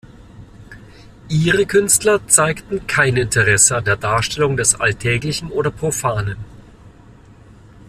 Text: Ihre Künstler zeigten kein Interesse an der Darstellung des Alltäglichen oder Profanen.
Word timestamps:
Ihre 1.29 1.67
Künstler 1.67 2.27
zeigten 2.27 2.87
kein 2.87 3.17
Interesse 3.17 3.77
an 3.77 3.83
der 3.85 3.97
Darstellung 3.97 4.57
des 4.57 4.73
Alltäglichen 4.73 5.51
oder 5.51 5.69
Profanen. 5.69 6.37